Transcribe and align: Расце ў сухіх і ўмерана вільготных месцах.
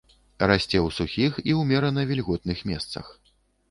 Расце 0.51 0.79
ў 0.79 0.89
сухіх 0.97 1.39
і 1.53 1.57
ўмерана 1.61 2.09
вільготных 2.15 2.69
месцах. 2.75 3.17